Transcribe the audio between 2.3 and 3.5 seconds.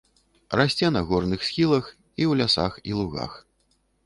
лясах і лугах.